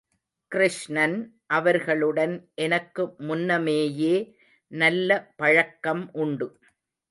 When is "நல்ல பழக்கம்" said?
4.71-6.03